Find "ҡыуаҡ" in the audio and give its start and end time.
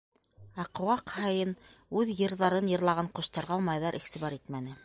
0.79-1.13